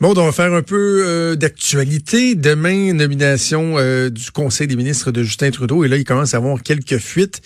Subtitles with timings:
[0.00, 2.36] Bon, on va faire un peu euh, d'actualité.
[2.36, 5.82] Demain, nomination euh, du Conseil des ministres de Justin Trudeau.
[5.82, 7.42] Et là, il commence à avoir quelques fuites.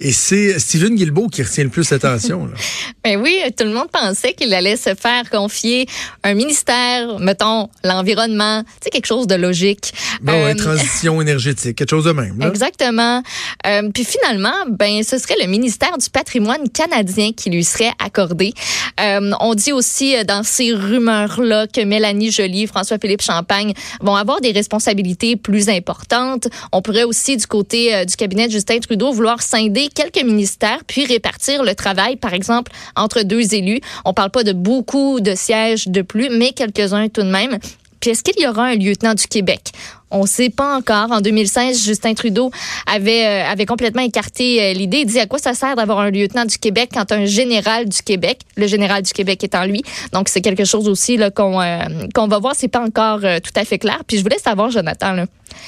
[0.00, 2.50] Et c'est Stephen Guilbeault qui retient le plus l'attention.
[3.04, 5.86] ben oui, tout le monde pensait qu'il allait se faire confier
[6.24, 9.94] un ministère, mettons, l'environnement, tu sais, quelque chose de logique.
[10.20, 12.36] Bon, euh, transition énergétique, quelque chose de même.
[12.40, 12.48] Là.
[12.48, 13.22] Exactement.
[13.66, 18.52] Euh, puis finalement, ben, ce serait le ministère du patrimoine canadien qui lui serait accordé.
[19.00, 24.50] Euh, on dit aussi dans ces rumeurs-là que Mélanie Joly, François-Philippe Champagne vont avoir des
[24.50, 26.48] responsabilités plus importantes.
[26.72, 31.06] On pourrait aussi, du côté du cabinet de Justin Trudeau, vouloir scinder quelques ministères, puis
[31.06, 33.80] répartir le travail, par exemple, entre deux élus.
[34.04, 37.58] On parle pas de beaucoup de sièges de plus, mais quelques-uns tout de même.
[38.00, 39.72] Puis est-ce qu'il y aura un lieutenant du Québec?
[40.14, 41.10] On ne sait pas encore.
[41.10, 42.52] En 2016, Justin Trudeau
[42.86, 44.98] avait, euh, avait complètement écarté euh, l'idée.
[44.98, 48.00] Il dit à quoi ça sert d'avoir un lieutenant du Québec quand un général du
[48.00, 49.82] Québec, le général du Québec est en lui.
[50.12, 51.78] Donc, c'est quelque chose aussi qu'on euh,
[52.14, 52.54] qu'on va voir.
[52.56, 54.02] C'est pas encore tout à fait clair.
[54.06, 55.26] Puis je voulais savoir, Jonathan, là,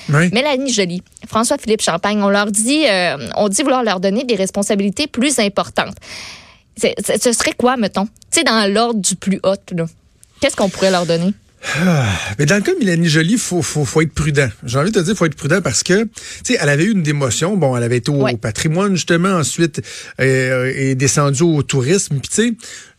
[0.08, 2.84] Mélanie Joly, François-Philippe Champagne, on leur dit,
[3.36, 5.97] on dit vouloir leur donner des responsabilités plus importantes.
[6.78, 8.06] Ce serait quoi, mettons?
[8.06, 9.55] Tu sais, dans l'ordre du plus haut,
[10.41, 11.33] Qu'est-ce qu'on pourrait leur donner?
[11.75, 12.06] Ah,
[12.39, 14.48] mais dans le cas de Mélanie Jolie, faut, faut, faut être prudent.
[14.64, 16.11] J'ai envie de te dire, faut être prudent parce que, tu
[16.45, 17.56] sais, elle avait eu une démotion.
[17.56, 19.83] Bon, elle avait été au, patrimoine, justement, ensuite,
[20.20, 22.19] euh, est descendue au tourisme.
[22.19, 22.53] Puis, tu sais,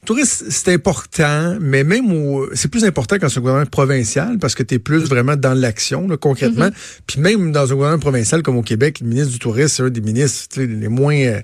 [0.06, 4.56] tourisme, c'est important, mais même au, c'est plus important quand c'est un gouvernement provincial parce
[4.56, 6.68] que tu es plus vraiment dans l'action, concrètement.
[6.68, 7.00] Mm-hmm.
[7.08, 9.90] Puis même dans un gouvernement provincial comme au Québec, le ministre du tourisme, c'est un
[9.90, 11.16] des ministres les moins...
[11.16, 11.42] Euh,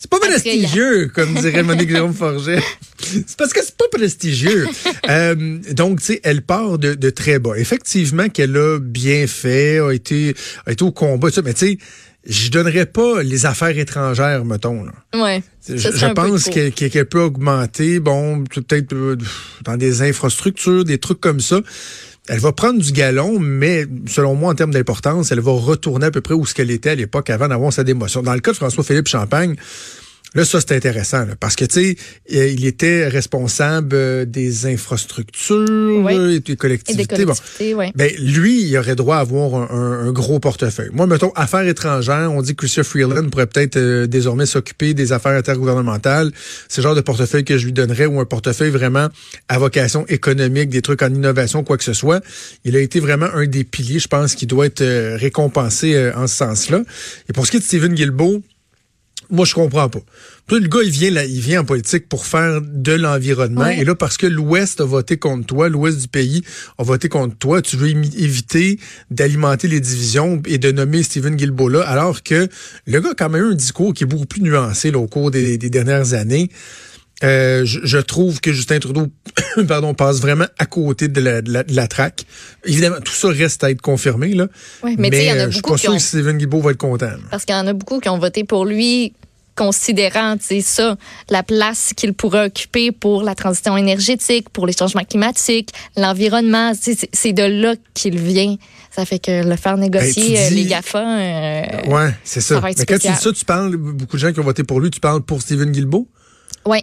[0.00, 2.62] c'est pas prestigieux, comme dirait Monique Jérôme Forget.
[3.02, 4.66] C'est parce que c'est pas prestigieux.
[5.10, 7.52] euh, donc, tu sais, elle part de, de, très bas.
[7.58, 10.34] Effectivement, qu'elle a bien fait, a été,
[10.64, 11.78] a été au combat, mais tu sais,
[12.26, 14.84] je donnerais pas les affaires étrangères, mettons.
[14.84, 14.92] Là.
[15.14, 15.42] Ouais.
[15.68, 19.16] Je, je pense qu'elle peut augmenter, bon, peut-être euh,
[19.64, 21.60] dans des infrastructures, des trucs comme ça.
[22.32, 26.10] Elle va prendre du galon, mais selon moi, en termes d'importance, elle va retourner à
[26.12, 28.22] peu près où ce qu'elle était à l'époque avant d'avoir sa démotion.
[28.22, 29.56] Dans le cas de François-Philippe Champagne,
[30.34, 31.96] Là, ça, c'est intéressant, parce que, tu sais,
[32.28, 37.24] il était responsable euh, des infrastructures et des collectivités.
[37.96, 40.90] ben, lui, il aurait droit à avoir un, gros portefeuille.
[40.92, 45.12] Moi, mettons, affaires étrangères, on dit que Christian Freeland pourrait peut-être euh, désormais s'occuper des
[45.12, 46.30] affaires intergouvernementales.
[46.68, 49.08] C'est le genre de portefeuille que je lui donnerais ou un portefeuille vraiment
[49.48, 52.22] à vocation économique, des trucs en innovation, quoi que ce soit.
[52.64, 56.28] Il a été vraiment un des piliers, je pense, qui doit être euh, récompensé en
[56.28, 56.82] ce sens-là.
[57.28, 58.42] Et pour ce qui est de Stephen Guilbeault,
[59.30, 60.00] moi, je comprends pas.
[60.50, 63.66] le gars, il vient là, il vient en politique pour faire de l'environnement.
[63.66, 66.42] Et là, parce que l'Ouest a voté contre toi, l'Ouest du pays
[66.78, 68.78] a voté contre toi, tu veux éviter
[69.10, 72.48] d'alimenter les divisions et de nommer Stephen Guilbeault là, alors que
[72.86, 75.30] le gars a quand même eu un discours qui est beaucoup plus nuancé au cours
[75.30, 76.50] des, dernières années.
[77.22, 79.08] Euh, je, trouve que Justin Trudeau
[79.68, 82.24] pardon, passe vraiment à côté de la, de traque.
[82.64, 84.32] Évidemment, tout ça reste à être confirmé.
[84.32, 84.48] Là.
[84.82, 86.78] mais, mais y en a euh, je suis pas sûr que Stephen Guilbeault va être
[86.78, 87.12] content.
[87.30, 89.12] Parce qu'il y en a beaucoup qui ont voté pour lui
[89.60, 90.96] considérant ça,
[91.28, 96.72] la place qu'il pourrait occuper pour la transition énergétique, pour les changements climatiques, l'environnement.
[96.74, 98.56] C'est de là qu'il vient.
[98.90, 100.98] Ça fait que le faire négocier ben, les GAFA.
[100.98, 102.58] Euh, ouais, c'est ça.
[102.62, 104.90] Mais quand tu dis ça, tu parles, beaucoup de gens qui ont voté pour lui,
[104.90, 106.08] tu parles pour Stephen Guilbeault?
[106.64, 106.78] Oui.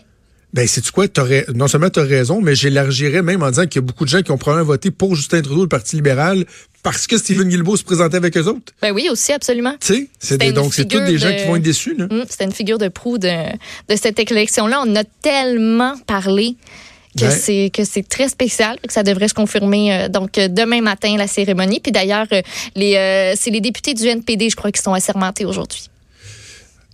[0.53, 1.05] Ben, c'est quoi?
[1.53, 4.09] non seulement tu as raison, mais j'élargirais même en disant qu'il y a beaucoup de
[4.09, 6.45] gens qui ont probablement voté pour Justin Trudeau, le Parti libéral,
[6.83, 8.73] parce que Stephen Guilbeault se présentait avec eux autres.
[8.81, 9.75] Ben oui, aussi, absolument.
[9.79, 11.97] Tu sais, donc c'est tous des gens qui vont être déçus.
[11.99, 13.27] Hum, C'était une figure de proue de,
[13.89, 14.83] de cette élection-là.
[14.85, 16.55] On a tellement parlé
[17.17, 20.81] que c'est que c'est très spécial que ça devrait se confirmer euh, donc euh, demain
[20.81, 24.93] matin la cérémonie puis d'ailleurs euh, c'est les députés du NPD je crois qui sont
[24.93, 25.89] assermentés aujourd'hui.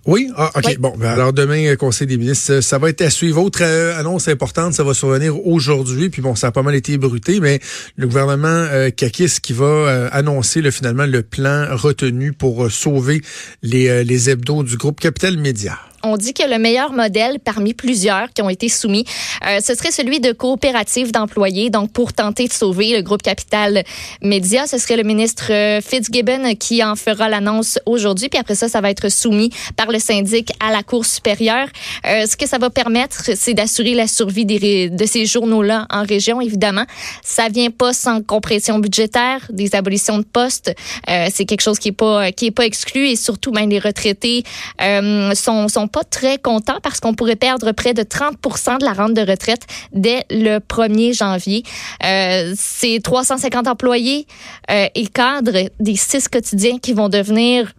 [0.05, 0.77] Oui, ah, OK.
[0.79, 3.41] Bon, ben, alors demain, euh, Conseil des ministres, ça va être à suivre.
[3.41, 6.09] Autre euh, annonce importante, ça va survenir aujourd'hui.
[6.09, 7.59] Puis bon, ça a pas mal été bruté, mais
[7.95, 13.21] le gouvernement euh, Kakis qui va euh, annoncer le, finalement le plan retenu pour sauver
[13.61, 15.79] les, les hebdos du groupe Capital Média.
[16.05, 19.05] On dit que le meilleur modèle parmi plusieurs qui ont été soumis,
[19.47, 21.69] euh, ce serait celui de coopérative d'employés.
[21.69, 23.85] Donc, pour tenter de sauver le groupe Capital
[24.21, 28.27] Média, ce serait le ministre euh, Fitzgibbon qui en fera l'annonce aujourd'hui.
[28.27, 31.67] Puis après ça, ça va être soumis par le syndic à la Cour supérieure.
[32.05, 36.41] Euh, ce que ça va permettre, c'est d'assurer la survie de ces journaux-là en région,
[36.41, 36.85] évidemment.
[37.23, 40.75] Ça vient pas sans compression budgétaire, des abolitions de postes.
[41.09, 43.79] Euh, c'est quelque chose qui est pas qui est pas exclu et surtout, ben, les
[43.79, 44.43] retraités
[44.81, 48.93] euh, sont sont pas très contents parce qu'on pourrait perdre près de 30% de la
[48.93, 49.61] rente de retraite
[49.93, 51.63] dès le 1er janvier.
[52.03, 54.25] Euh, c'est 350 employés
[54.71, 57.73] euh, et cadres des six quotidiens qui vont devenir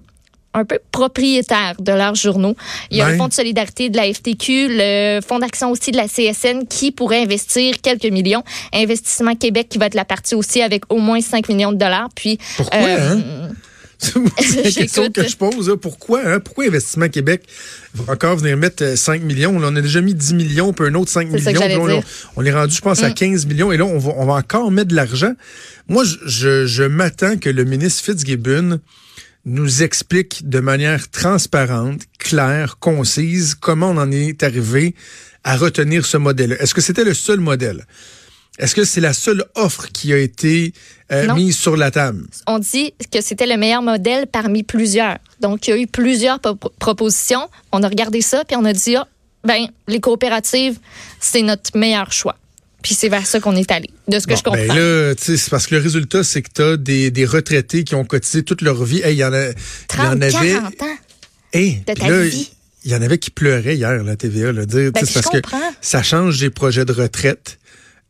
[0.54, 2.54] un peu propriétaires de leurs journaux.
[2.90, 5.96] Il y a le Fonds de solidarité de la FTQ, le Fonds d'action aussi de
[5.96, 8.44] la CSN qui pourrait investir quelques millions.
[8.72, 12.08] Investissement Québec qui va être la partie aussi avec au moins 5 millions de dollars.
[12.14, 13.53] Puis, Pourquoi, euh, hein?
[14.04, 15.68] C'est la question que je pose.
[15.68, 15.76] là.
[15.76, 16.40] Pourquoi, hein?
[16.40, 17.42] Pourquoi Investissement Québec
[17.94, 19.58] va encore venir mettre euh, 5 millions?
[19.58, 21.84] Là, on a déjà mis 10 millions, puis un autre 5 C'est ça millions.
[22.00, 22.06] puis
[22.36, 23.14] on, est rendu, je pense, à Mm.
[23.14, 23.72] 15 millions.
[23.72, 25.32] Et là, on va, on va encore mettre de l'argent.
[25.88, 28.78] Moi, je, je, je m'attends que le ministre Fitzgibbon
[29.46, 34.94] nous explique de manière transparente, claire, concise, comment on en est arrivé
[35.44, 36.56] à retenir ce modèle.
[36.60, 37.86] Est-ce que c'était le seul modèle?
[38.58, 40.72] Est-ce que c'est la seule offre qui a été
[41.10, 42.24] euh, mise sur la table?
[42.46, 45.18] on dit que c'était le meilleur modèle parmi plusieurs.
[45.40, 47.48] Donc, il y a eu plusieurs po- propositions.
[47.72, 49.08] On a regardé ça, puis on a dit, ah,
[49.44, 50.78] ben, les coopératives,
[51.20, 52.36] c'est notre meilleur choix.
[52.82, 54.66] Puis c'est vers ça qu'on est allé, de ce que Bon, je comprends.
[54.74, 57.94] Ben là, c'est parce que le résultat, c'est que tu as des, des retraités qui
[57.94, 59.00] ont cotisé toute leur vie.
[59.02, 59.54] Hey, Il y en a, il y
[59.88, 60.52] 30, en avait.
[60.52, 60.86] 40 ans.
[61.52, 62.50] Hey, de ta là, vie.
[62.84, 65.72] Il y en avait qui pleuraient hier, la TVA, là, dire, Ben, parce que comprends.
[65.80, 67.58] ça change des projets de retraite.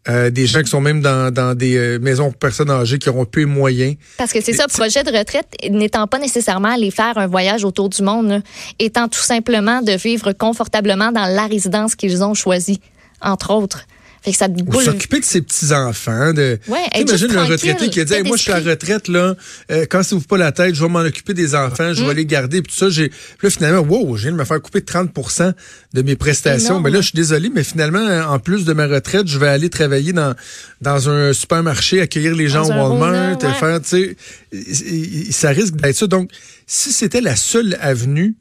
[0.06, 3.09] Euh, des gens qui sont même dans, dans des euh, maisons pour personnes âgées qui
[3.09, 3.97] auront peu les moyens.
[4.19, 7.89] Parce que c'est ça, projet de retraite n'étant pas nécessairement aller faire un voyage autour
[7.89, 8.41] du monde, là,
[8.79, 12.81] étant tout simplement de vivre confortablement dans la résidence qu'ils ont choisie,
[13.23, 13.87] entre autres.
[14.25, 14.82] Fait que ça te boule.
[14.82, 16.32] s'occuper de ses petits-enfants.
[16.32, 19.09] De, Ouais, imagine un retraité qui a dit Hey, Moi, je suis à la retraite,
[19.09, 19.35] là.
[19.71, 22.17] Euh, Cassez-vous pas la tête, je vais m'en occuper des enfants, je vais Mm.
[22.17, 22.62] les garder.
[22.62, 23.12] Puis tout ça, j'ai.
[23.43, 25.53] Là, finalement, wow, je viens de me faire couper 30%
[25.93, 26.81] de mes prestations.
[26.81, 28.00] Mais là, je suis désolé, mais finalement,
[28.31, 30.35] en plus de ma retraite, je vais aller travailler dans,
[30.81, 33.55] dans un supermarché, accueillir les gens Dans au Walmart, Rona, ouais.
[33.61, 34.17] faire, tu
[34.53, 35.32] sais.
[35.32, 36.06] Ça risque d'être ça.
[36.06, 36.31] Donc,
[36.67, 38.35] si c'était la seule avenue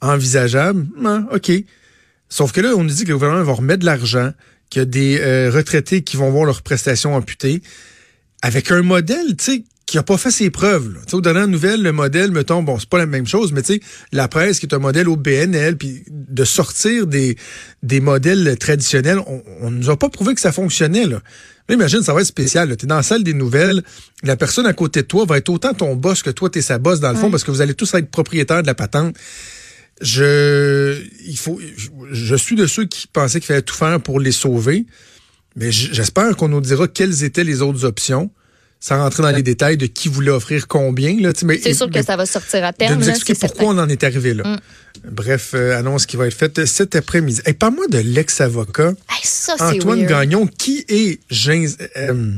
[0.00, 1.52] envisageable, ah, OK.
[2.30, 4.32] Sauf que là, on nous dit que le gouvernement va remettre de l'argent,
[4.70, 7.62] qu'il y a des euh, retraités qui vont voir leurs prestations amputées,
[8.42, 10.92] avec un modèle, tu sais, qui a pas fait ses preuves.
[10.92, 11.00] là.
[11.04, 13.62] Tu sais, aux dernières nouvelles, le modèle, mettons, bon, c'est pas la même chose, mais
[13.62, 13.80] tu sais,
[14.12, 17.36] la presse qui est un modèle au BNL, puis de sortir des,
[17.82, 21.20] des modèles traditionnels, on, on nous a pas prouvé que ça fonctionnait, là.
[21.70, 22.74] Là, imagine, ça va être spécial.
[22.78, 23.82] Tu es dans la salle des nouvelles,
[24.22, 26.78] la personne à côté de toi va être autant ton boss que toi, t'es sa
[26.78, 27.30] boss, dans le fond, Ouais.
[27.30, 29.14] parce que vous allez tous être propriétaires de la patente.
[30.00, 34.20] Je, il faut, je, je suis de ceux qui pensaient qu'il fallait tout faire pour
[34.20, 34.86] les sauver,
[35.56, 38.30] mais j'espère qu'on nous dira quelles étaient les autres options,
[38.80, 41.16] sans rentrer dans les détails de qui voulait offrir combien.
[41.60, 43.00] C'est sûr que ça va sortir à de terme.
[43.00, 44.44] nous là, expliquer pourquoi on en est arrivé là.
[44.44, 44.58] Mm.
[45.10, 47.40] Bref, euh, annonce qui va être faite cet après-midi.
[47.46, 48.92] Et Parle-moi de l'ex-avocat.
[49.10, 50.08] Hey, Antoine weird.
[50.10, 51.68] Gagnon, qui est James.
[51.96, 52.32] euh,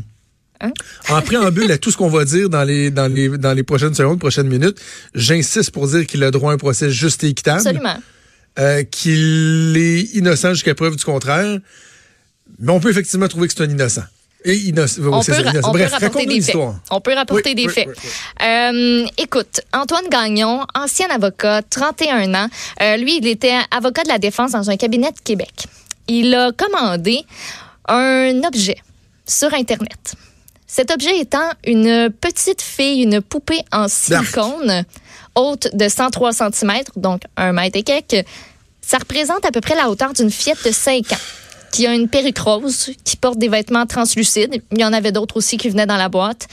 [0.60, 0.72] Hein?
[1.08, 3.94] En préambule à tout ce qu'on va dire dans les, dans les, dans les prochaines
[3.94, 4.78] secondes, prochaines minutes,
[5.14, 7.96] j'insiste pour dire qu'il a droit à un procès juste et équitable, Absolument.
[8.58, 11.58] euh, qu'il est innocent jusqu'à preuve du contraire,
[12.58, 14.02] mais on peut effectivement trouver que c'est un innocent.
[14.44, 15.02] Et innocent.
[15.02, 15.68] On peut, innocent.
[15.68, 16.56] on peut Bref, rapporter raconte-nous des faits.
[16.90, 17.88] On peut rapporter Oui, des oui, faits.
[17.88, 18.46] oui.
[18.46, 22.48] Euh, écoute, Antoine Gagnon, ancien avocat, 31 ans.
[22.82, 25.52] Euh, lui, il était avocat de la défense dans un cabinet de Québec.
[26.08, 27.20] Il a commandé
[27.86, 28.78] un objet
[29.26, 30.14] sur Internet.
[30.72, 34.84] Cet objet étant une petite fille, une poupée en silicone,
[35.34, 38.24] haute de 103 cm, donc un mètre et quelques.
[38.80, 41.16] Ça représente à peu près la hauteur d'une fillette de 5 ans
[41.72, 44.60] qui a une perruque rose, qui porte des vêtements translucides.
[44.72, 46.48] Il y en avait d'autres aussi qui venaient dans la boîte.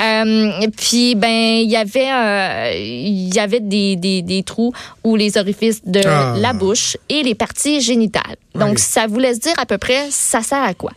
[0.00, 5.16] Euh, puis ben il y avait euh, il y avait des, des, des trous où
[5.16, 6.34] les orifices de Ah.
[6.38, 8.36] la bouche et les parties génitales.
[8.54, 8.80] Donc Oui.
[8.80, 10.92] ça vous laisse dire à peu près ça sert à quoi?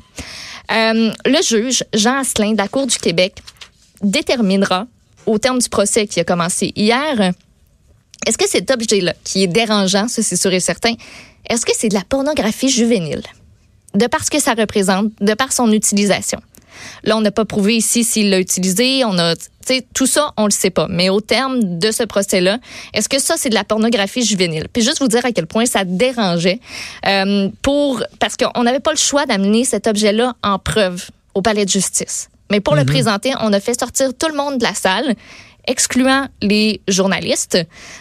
[0.72, 3.42] Euh, le juge Jean Asselin de la Cour du Québec
[4.02, 4.88] déterminera
[5.26, 7.34] au terme du procès qui a commencé hier
[8.26, 10.94] est-ce que cet objet-là, qui est dérangeant, ça c'est sûr et certain,
[11.48, 13.22] est-ce que c'est de la pornographie juvénile?
[13.94, 16.40] De par ce que ça représente, de par son utilisation.
[17.04, 19.36] Là, on n'a pas prouvé ici s'il l'a utilisé, on a,
[19.94, 20.88] tout ça, on le sait pas.
[20.90, 22.60] Mais au terme de ce procès-là,
[22.94, 24.68] est-ce que ça, c'est de la pornographie juvénile?
[24.72, 26.60] Puis juste vous dire à quel point ça dérangeait,
[27.06, 31.66] euh, pour, parce qu'on n'avait pas le choix d'amener cet objet-là en preuve au palais
[31.66, 32.30] de justice.
[32.52, 35.16] Mais pour le présenter, on a fait sortir tout le monde de la salle
[35.68, 37.58] excluant les journalistes.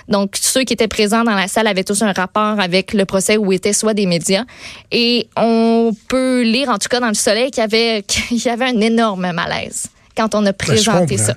[0.09, 3.37] Donc, ceux qui étaient présents dans la salle avaient tous un rapport avec le procès
[3.37, 4.45] où étaient soit des médias.
[4.93, 8.49] Et on peut lire, en tout cas dans le soleil, qu'il y avait, qu'il y
[8.49, 11.35] avait un énorme malaise quand on a Ben, présenté ça.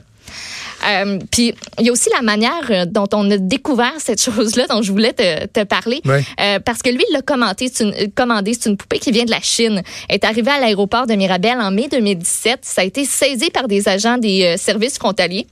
[0.88, 4.82] Euh, puis il y a aussi la manière dont on a découvert cette chose-là dont
[4.82, 6.02] je voulais te, te parler.
[6.06, 8.54] Euh, parce que lui, il l'a commenté, c'est une, euh, commandé.
[8.54, 9.82] C'est une poupée qui vient de la Chine.
[10.08, 12.60] Elle est arrivée à l'aéroport de Mirabel en mai 2017.
[12.62, 15.48] Ça a été saisi par des agents des euh, services frontaliers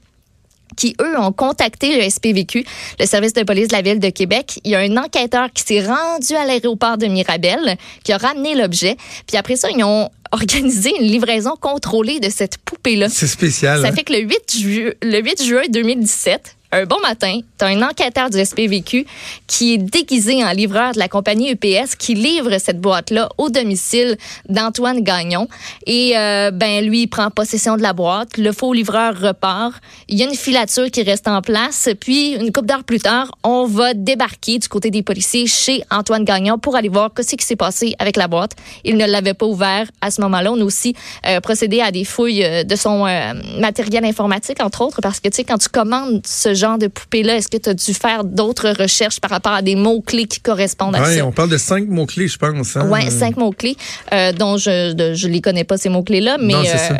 [0.76, 2.64] qui, eux, ont contacté le SPVQ,
[3.00, 4.60] le service de police de la ville de Québec.
[4.64, 8.54] Il y a un enquêteur qui s'est rendu à l'aéroport de Mirabel, qui a ramené
[8.54, 8.96] l'objet.
[9.26, 13.08] Puis après ça, ils ont organisé une livraison contrôlée de cette poupée-là.
[13.08, 13.80] C'est spécial.
[13.80, 13.92] Ça hein?
[13.92, 17.82] fait que le 8, ju- le 8 juin 2017, un bon matin, tu as un
[17.82, 19.06] enquêteur du SPVQ
[19.46, 24.16] qui est déguisé en livreur de la compagnie UPS qui livre cette boîte-là au domicile
[24.48, 25.48] d'Antoine Gagnon.
[25.86, 28.36] Et euh, ben lui, prend possession de la boîte.
[28.36, 29.74] Le faux livreur repart.
[30.08, 31.88] Il y a une filature qui reste en place.
[32.00, 36.24] Puis, une couple d'heures plus tard, on va débarquer du côté des policiers chez Antoine
[36.24, 38.52] Gagnon pour aller voir ce qui s'est passé avec la boîte.
[38.84, 40.52] Il ne l'avait pas ouvert à ce moment-là.
[40.52, 40.94] On a aussi
[41.26, 45.28] euh, procédé à des fouilles euh, de son euh, matériel informatique, entre autres, parce que,
[45.28, 48.24] tu sais, quand tu commandes ce genre de poupée-là, est-ce que tu as dû faire
[48.24, 51.24] d'autres recherches par rapport à des mots-clés qui correspondent à ça?
[51.24, 52.76] on parle de cinq mots-clés, je pense.
[52.76, 52.88] Hein?
[52.88, 53.76] Ouais, cinq mots-clés,
[54.12, 56.98] euh, dont je ne je les connais pas, ces mots-clés-là, mais Non, ça.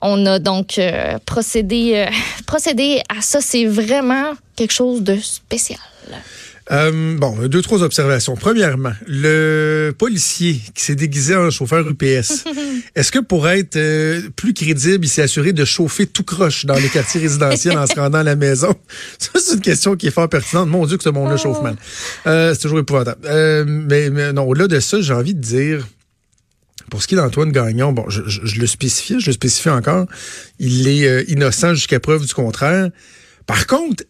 [0.00, 2.06] on a donc euh, procédé, euh,
[2.46, 3.40] procédé à ça.
[3.40, 5.78] C'est vraiment quelque chose de spécial.
[6.72, 8.34] Euh, bon, deux, trois observations.
[8.34, 12.44] Premièrement, le policier qui s'est déguisé en chauffeur UPS,
[12.96, 16.76] est-ce que pour être euh, plus crédible, il s'est assuré de chauffer tout croche dans
[16.76, 18.74] les quartiers résidentiels en se rendant à la maison?
[19.18, 20.68] Ça, c'est une question qui est fort pertinente.
[20.68, 21.76] Mon Dieu, que ce monde-là chauffe mal.
[22.26, 23.20] Euh, c'est toujours épouvantable.
[23.26, 25.86] Euh, mais, mais non, au-delà de ça, j'ai envie de dire,
[26.90, 29.68] pour ce qui est d'Antoine Gagnon, bon, je, je- je le spécifie, je le spécifie
[29.68, 30.06] encore,
[30.58, 32.88] il est innocent jusqu'à preuve du contraire.
[33.46, 34.04] Par contre,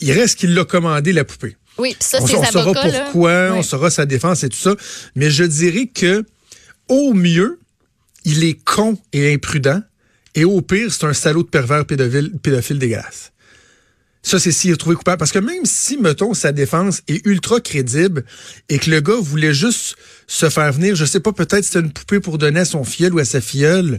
[0.00, 1.56] il reste qu'il l'a commandé, la poupée.
[1.80, 4.58] Oui, puis ça, on, on saura avocats, là, pourquoi, on saura sa défense et tout
[4.58, 4.74] ça.
[5.14, 6.24] Mais je dirais que,
[6.88, 7.58] au mieux,
[8.24, 9.82] il est con et imprudent.
[10.34, 13.32] Et au pire, c'est un salaud de pervers pédophile, pédophile dégueulasse.
[14.22, 15.18] Ça, c'est s'il est trouvé coupable.
[15.18, 18.24] Parce que même si, mettons, sa défense est ultra crédible
[18.68, 19.96] et que le gars voulait juste
[20.26, 23.14] se faire venir, je sais pas, peut-être c'était une poupée pour donner à son filleul
[23.14, 23.98] ou à sa filleule.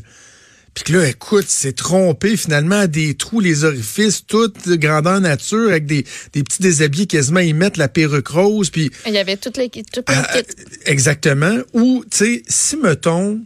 [0.73, 5.69] Puis que là, écoute, c'est trompé finalement à des trous, les orifices, toutes grandeur nature,
[5.69, 9.35] avec des, des petits déshabillés quasiment, ils mettent la perruque rose, puis Il y avait
[9.37, 10.55] toutes les, toutes les ah, kits.
[10.85, 11.57] exactement.
[11.73, 13.41] Ou, tu sais, si, mettons,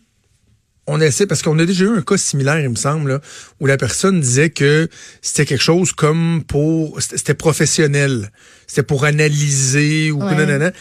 [0.85, 3.21] on essaie, parce qu'on a déjà eu un cas similaire, il me semble, là,
[3.59, 4.87] où la personne disait que
[5.23, 8.31] c'était quelque chose comme pour, c'était c'était professionnel.
[8.67, 10.35] C'était pour analyser ou Ouais.
[10.35, 10.71] nanana.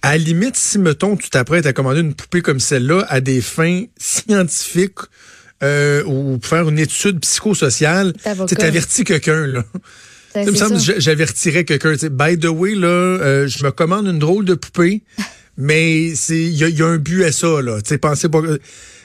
[0.00, 3.42] À la limite, si, mettons, tu t'apprêtes à commander une poupée comme celle-là à des
[3.42, 4.98] fins scientifiques,
[5.62, 8.12] euh, ou faire une étude psychosociale,
[8.46, 9.64] tu avertis quelqu'un, là.
[10.34, 11.92] Ben, Ça me semble que j'avertirais quelqu'un.
[12.10, 15.02] By the way, là, euh, je me commande une drôle de poupée,
[15.58, 17.60] mais c'est il y, a- il y a un but à ça.
[17.60, 18.40] Là, pensez pas.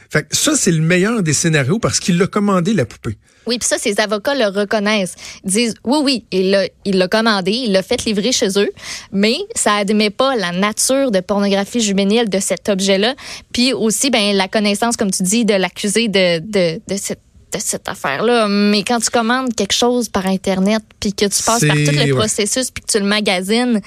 [0.09, 3.17] Fait que ça, c'est le meilleur des scénarios parce qu'il l'a commandé, la poupée.
[3.47, 5.15] Oui, puis ça, ces avocats le reconnaissent.
[5.43, 8.69] Ils disent, oui, oui, il l'a, il l'a commandé, il l'a fait livrer chez eux,
[9.11, 13.15] mais ça admet pas la nature de pornographie juvénile de cet objet-là.
[13.53, 17.21] Puis aussi, ben, la connaissance, comme tu dis, de l'accusé de, de, de cette
[17.53, 18.47] de cette affaire-là.
[18.49, 22.03] Mais quand tu commandes quelque chose par Internet, puis que tu passes par tout le
[22.03, 22.09] ouais.
[22.11, 23.79] processus, puis que tu le magasines,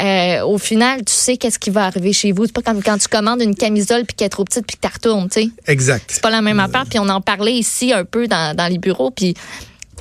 [0.00, 2.44] euh, au final, tu sais qu'est-ce qui va arriver chez vous.
[2.46, 4.86] C'est pas comme quand tu commandes une camisole, puis qu'elle est trop petite, puis que
[4.86, 6.04] tu retournes, tu sais Exact.
[6.08, 6.84] c'est pas la même affaire.
[6.88, 9.10] Puis on en parlait ici un peu dans, dans les bureaux.
[9.10, 9.40] Puis, tu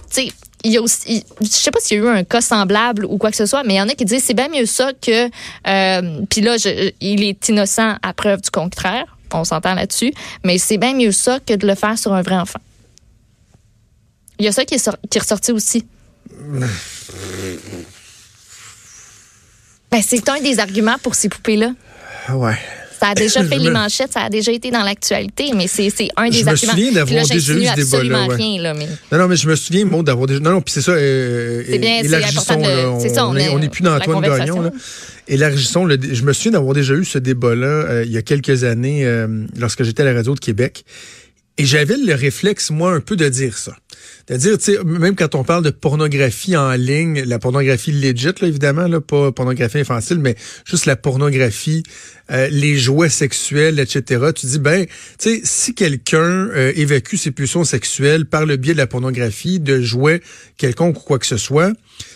[0.09, 0.27] sais,
[0.63, 3.05] il y a aussi, il- je sais pas s'il y a eu un cas semblable
[3.05, 4.65] ou quoi que ce soit, mais il y en a qui disent c'est bien mieux
[4.65, 5.29] ça que.
[5.67, 9.05] euh, puis là, je- il est innocent à preuve du contraire.
[9.33, 10.13] On s'entend là-dessus.
[10.43, 12.59] Mais c'est bien mieux ça que de le faire sur un vrai enfant.
[14.39, 15.85] Il y a ça qui est, sor- qui est ressorti aussi.
[19.91, 21.73] Ben, c'est un des arguments pour ces poupées-là.
[22.33, 22.57] Ouais.
[22.99, 25.89] Ça a déjà fait me- les manchettes, ça a déjà été dans l'actualité, mais c'est
[25.89, 26.71] c'est un des Je me arguments.
[26.73, 28.35] souviens d'avoir là, déjà eu ce débat-là, absolument ouais.
[28.35, 30.39] rien, là, mais Non, non, mais je me souviens, Maud, d'avoir déjà.
[30.39, 30.91] Non, non, puis c'est ça.
[30.91, 33.59] Euh, C'est bien, c'est élargissons, important de- là, c'est ça, on on est- est- on
[33.59, 34.21] n'est plus dans Antoine.
[34.21, 34.61] Gagnon.
[34.61, 34.71] Là.
[35.27, 35.85] Élargissons.
[35.85, 39.05] Le, je me souviens d'avoir déjà eu ce débat-là euh, il y a quelques années
[39.05, 40.83] euh, lorsque j'étais à la radio de Québec.
[41.59, 43.75] Et j'avais le réflexe, moi, un peu de dire ça.
[44.29, 48.25] De dire, tu sais, même quand on parle de pornographie en ligne, la pornographie legit,
[48.41, 51.83] là, évidemment, là, pas pornographie infantile, mais juste la pornographie,
[52.31, 54.31] euh, les jouets sexuels, etc.
[54.35, 56.19] Tu dis, ben, tu sais, si quelqu'un
[56.49, 60.21] euh, évacue ses pulsions sexuelles par le biais de la pornographie, de jouets
[60.57, 61.71] quelconque ou quoi que ce soit,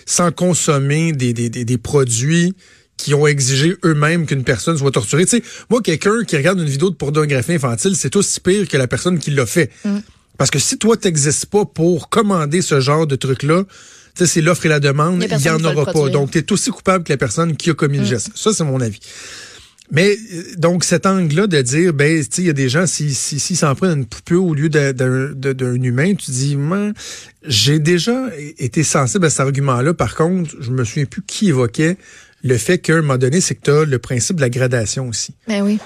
[0.06, 2.54] sans consommer des, des, des, des produits
[2.98, 5.26] qui ont exigé eux-mêmes qu'une personne soit torturée.
[5.26, 8.76] Tu sais, moi, quelqu'un qui regarde une vidéo de pornographie infantile, c'est aussi pire que
[8.76, 9.72] la personne qui l'a fait.
[10.38, 13.64] Parce que si toi, t'existes pas pour commander ce genre de truc-là,
[14.16, 16.10] c'est l'offre et la demande, il n'y en aura pas.
[16.10, 18.08] Donc, tu es aussi coupable que la personne qui a commis le mm.
[18.08, 18.32] geste.
[18.36, 19.00] Ça, c'est mon avis.
[19.92, 23.40] Mais euh, donc cet angle-là de dire, ben, il y a des gens, s'ils si,
[23.40, 26.92] si, s'en prennent une poupée au lieu d'un humain, tu dis, moi,
[27.46, 29.94] j'ai déjà été sensible à cet argument-là.
[29.94, 31.98] Par contre, je me souviens plus qui évoquait
[32.44, 35.10] le fait qu'à un moment donné, c'est que tu as le principe de la gradation
[35.10, 35.36] aussi.
[35.48, 35.78] Ben oui.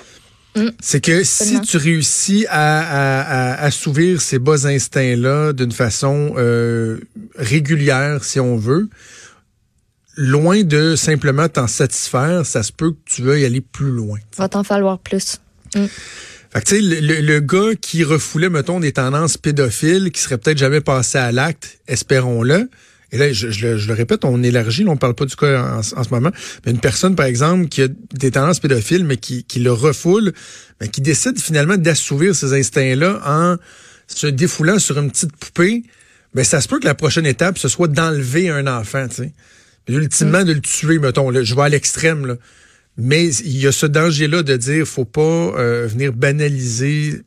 [0.56, 0.70] Mm.
[0.80, 7.00] C'est que si tu réussis à, à, à assouvir ces bas instincts-là d'une façon euh,
[7.36, 8.90] régulière, si on veut,
[10.16, 14.20] loin de simplement t'en satisfaire, ça se peut que tu veuilles aller plus loin.
[14.38, 15.42] Va t'en falloir plus.
[15.76, 15.86] Mm.
[16.52, 20.80] Fait que, le, le, gars qui refoulait, mettons, des tendances pédophiles, qui serait peut-être jamais
[20.80, 22.70] passé à l'acte, espérons-le.
[23.16, 25.82] Et là, je, je, le répète, on élargit, on on parle pas du cas en,
[25.82, 26.32] ce moment.
[26.66, 30.34] Mais une personne, par exemple, qui a des tendances pédophiles, mais qui, qui le refoule,
[30.80, 33.56] mais qui décide finalement d'assouvir ces instincts-là en
[34.08, 35.84] se défoulant sur une petite poupée,
[36.34, 39.34] ben ça se peut que la prochaine étape, ce soit d'enlever un enfant, tu sais
[39.94, 41.30] ultimement de le tuer, mettons.
[41.30, 42.36] Là, je vais à l'extrême, là.
[42.98, 47.22] Mais il y a ce danger-là de dire faut pas euh, venir banaliser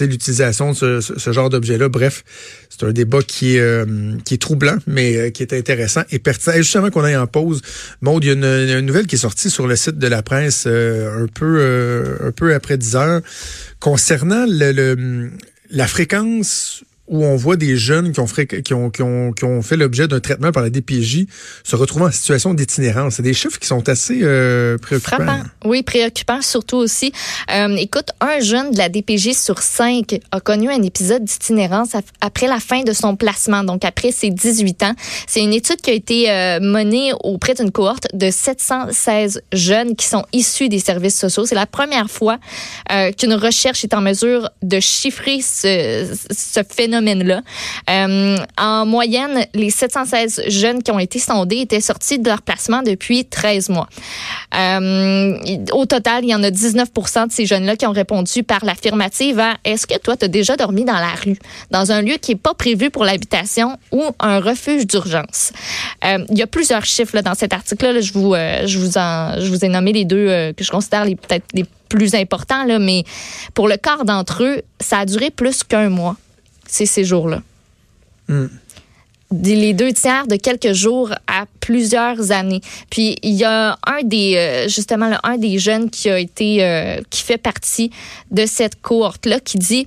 [0.00, 1.90] l'utilisation de ce, ce, genre d'objet-là.
[1.90, 2.24] Bref,
[2.70, 6.18] c'est un débat qui est, euh, qui est troublant, mais euh, qui est intéressant et
[6.18, 6.54] pertinent.
[6.54, 7.60] Et justement qu'on aille en pause,
[8.00, 10.66] Maud, il y a une, nouvelle qui est sortie sur le site de la presse
[10.66, 13.20] un peu un peu après 10 heures
[13.78, 15.30] concernant le, le
[15.70, 18.20] la fréquence où on voit des jeunes qui
[18.72, 21.26] ont, fait l'objet d'un traitement par la DPJ
[21.64, 23.14] se retrouvant en situation d'itinérance.
[23.14, 25.16] C'est des chiffres qui sont assez euh, préoccupants.
[25.16, 25.42] Frappant.
[25.64, 27.12] Oui, préoccupants surtout aussi.
[27.52, 31.90] Euh, écoute, un jeune de la DPJ sur cinq a connu un épisode d'itinérance
[32.20, 34.94] après la fin de son placement, donc après ses 18 ans.
[35.26, 40.06] C'est une étude qui a été euh, menée auprès d'une cohorte de 716 jeunes qui
[40.06, 41.44] sont issus des services sociaux.
[41.44, 42.38] C'est la première fois
[42.92, 46.99] euh, qu'une recherche est en mesure de chiffrer ce phénomène
[47.90, 52.82] euh, en moyenne, les 716 jeunes qui ont été sondés étaient sortis de leur placement
[52.82, 53.88] depuis 13 mois.
[54.54, 55.36] Euh,
[55.72, 59.38] au total, il y en a 19 de ces jeunes-là qui ont répondu par l'affirmative
[59.38, 61.38] à Est-ce que toi, tu as déjà dormi dans la rue,
[61.70, 65.52] dans un lieu qui n'est pas prévu pour l'habitation ou un refuge d'urgence?
[66.04, 68.00] Euh, il y a plusieurs chiffres dans cet article-là.
[68.00, 73.04] Je, vous, ai nommé les deux que je considère les peut-être les plus importants, mais
[73.52, 76.16] pour le quart d'entre eux, ça a duré plus qu'un mois
[76.70, 77.42] ces séjours-là.
[78.28, 78.46] Hmm.
[79.32, 82.60] Les deux tiers de quelques jours à plusieurs années.
[82.90, 87.00] Puis il y a un des euh, justement un des jeunes qui a été euh,
[87.10, 87.92] qui fait partie
[88.32, 89.86] de cette cohorte là qui dit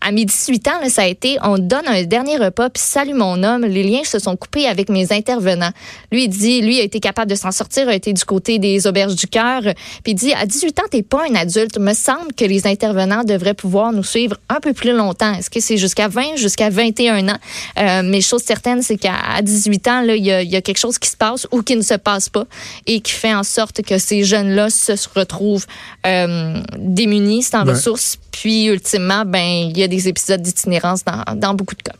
[0.00, 3.14] à mes 18 ans, là, ça a été, on donne un dernier repas, puis salut
[3.14, 5.72] mon homme, les liens se sont coupés avec mes intervenants.
[6.10, 8.86] Lui, il dit, lui a été capable de s'en sortir, a été du côté des
[8.86, 9.62] auberges du cœur,
[10.02, 11.78] puis il dit, à 18 ans, t'es pas un adulte.
[11.78, 15.34] Me semble que les intervenants devraient pouvoir nous suivre un peu plus longtemps.
[15.34, 17.38] Est-ce que c'est jusqu'à 20, jusqu'à 21 ans?
[17.78, 20.78] Euh, mais chose certaine, c'est qu'à 18 ans, là, il y a, y a, quelque
[20.78, 22.44] chose qui se passe ou qui ne se passe pas
[22.86, 25.66] et qui fait en sorte que ces jeunes-là se retrouvent
[26.06, 31.74] euh, démunis, sans ressources, puis ultimement, ben, il y a des épisodes d'itinérance dans, beaucoup
[31.74, 31.96] de cas.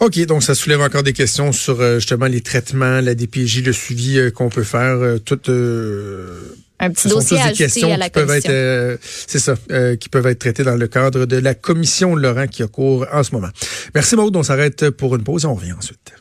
[0.00, 3.72] OK, donc ça soulève encore des questions sur euh, justement les traitements, la DPJ, le
[3.72, 5.40] suivi euh, qu'on peut faire, euh, tout.
[6.78, 8.50] un petit dossier à questions à la commission.
[9.00, 9.54] c'est ça,
[9.98, 13.22] qui peuvent être traitées dans le cadre de la commission Laurent qui a cours en
[13.22, 13.48] ce moment.
[13.94, 16.12] Merci Maud, on s'arrête pour une pause et on revient ensuite.